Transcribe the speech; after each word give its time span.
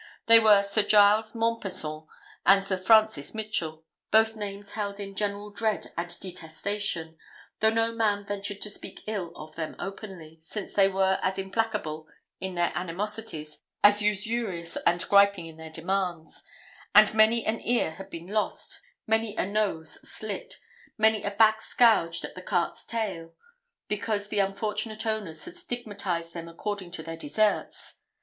They 0.25 0.39
were 0.39 0.63
Sir 0.63 0.81
Giles 0.81 1.35
Mompesson 1.35 2.07
and 2.43 2.65
Sir 2.65 2.77
Francis 2.77 3.35
Mitchell, 3.35 3.85
both 4.09 4.35
names 4.35 4.71
held 4.71 4.99
in 4.99 5.13
general 5.13 5.51
dread 5.51 5.93
and 5.95 6.19
detestation, 6.19 7.19
though 7.59 7.69
no 7.69 7.91
man 7.91 8.25
ventured 8.25 8.63
to 8.63 8.69
speak 8.71 9.01
ill 9.05 9.31
of 9.35 9.53
them 9.55 9.75
openly, 9.77 10.39
since 10.41 10.73
they 10.73 10.87
were 10.87 11.19
as 11.21 11.37
implacable 11.37 12.07
in 12.39 12.55
their 12.55 12.71
animosities, 12.73 13.61
as 13.83 14.01
usurious 14.01 14.75
and 14.87 15.07
griping 15.07 15.45
in 15.45 15.57
their 15.57 15.69
demands; 15.69 16.45
and 16.95 17.13
many 17.13 17.45
an 17.45 17.61
ear 17.61 17.91
had 17.91 18.09
been 18.09 18.25
lost, 18.25 18.81
many 19.05 19.35
a 19.35 19.45
nose 19.45 19.99
slit, 20.01 20.55
many 20.97 21.21
a 21.21 21.29
back 21.29 21.61
scourged 21.61 22.25
at 22.25 22.33
the 22.33 22.41
cart's 22.41 22.85
tail, 22.87 23.35
because 23.87 24.29
the 24.29 24.39
unfortunate 24.39 25.05
owners 25.05 25.45
had 25.45 25.55
stigmatized 25.55 26.33
them 26.33 26.47
according 26.47 26.89
to 26.89 27.03
their 27.03 27.17
deserts. 27.17 28.01